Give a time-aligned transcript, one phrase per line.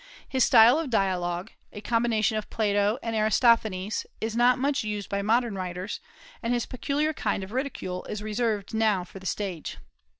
[0.27, 5.21] His style of dialogue a combination of Plato and Aristophanes is not much used by
[5.21, 5.99] modern writers,
[6.41, 9.77] and his peculiar kind of ridicule is reserved now for the stage.